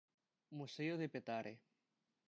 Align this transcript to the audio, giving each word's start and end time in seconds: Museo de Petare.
Museo 0.57 0.97
de 0.97 1.07
Petare. 1.09 1.53